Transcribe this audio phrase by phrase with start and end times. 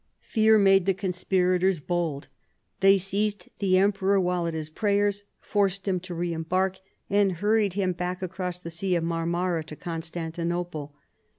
[0.23, 2.27] Fear made the conspirators bold;
[2.79, 7.73] they seized the emperor while at his prayers, forced him to re embark, and hurried
[7.73, 10.95] him back across the Sea of Marmora to Constantinople.